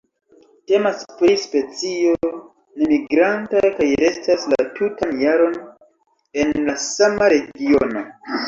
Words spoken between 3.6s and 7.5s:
kaj restas la tutan jaron en la sama